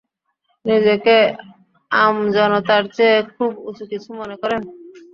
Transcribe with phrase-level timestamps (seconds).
[0.65, 1.15] নিজেকে
[1.91, 4.61] আমজনতার চেয়ে খুব উঁচু কিছু মনে করেন?